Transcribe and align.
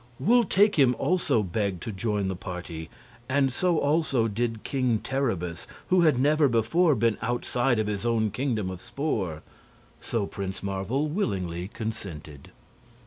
Wul 0.19 0.45
Takim 0.45 0.95
also 0.97 1.43
begged 1.43 1.83
to 1.83 1.91
join 1.91 2.27
the 2.27 2.35
party, 2.35 2.89
and 3.29 3.53
so 3.53 3.77
also 3.77 4.27
did 4.27 4.63
King 4.63 4.97
Terribus, 4.97 5.67
who 5.89 6.01
had 6.01 6.17
never 6.17 6.47
before 6.47 6.95
been 6.95 7.19
outside 7.21 7.77
of 7.77 7.85
his 7.85 8.03
own 8.03 8.31
Kingdom 8.31 8.71
of 8.71 8.81
Spor; 8.81 9.43
so 10.01 10.25
Prince 10.25 10.63
Marvel 10.63 11.07
willingly 11.07 11.67
consented. 11.67 12.49